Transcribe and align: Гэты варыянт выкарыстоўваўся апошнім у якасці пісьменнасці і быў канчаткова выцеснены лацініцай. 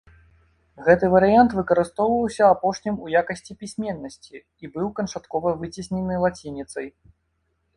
Гэты 0.85 1.09
варыянт 1.15 1.51
выкарыстоўваўся 1.57 2.47
апошнім 2.53 2.95
у 3.07 3.11
якасці 3.21 3.57
пісьменнасці 3.61 4.35
і 4.41 4.65
быў 4.79 4.87
канчаткова 5.01 5.49
выцеснены 5.61 6.15
лацініцай. 6.25 6.87